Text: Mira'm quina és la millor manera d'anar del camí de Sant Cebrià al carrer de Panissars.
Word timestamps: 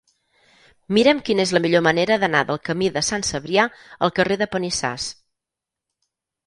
Mira'm 0.97 1.19
quina 1.27 1.45
és 1.47 1.53
la 1.57 1.61
millor 1.65 1.83
manera 1.89 2.17
d'anar 2.23 2.41
del 2.49 2.59
camí 2.71 2.91
de 2.97 3.05
Sant 3.11 3.27
Cebrià 3.31 3.67
al 4.07 4.17
carrer 4.21 4.43
de 4.45 4.51
Panissars. 4.57 5.09